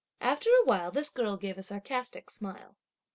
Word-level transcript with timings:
After 0.19 0.49
a 0.49 0.63
while 0.63 0.89
this 0.89 1.11
girl 1.11 1.37
gave 1.37 1.59
a 1.59 1.61
sarcastic 1.61 2.31
smile. 2.31 2.75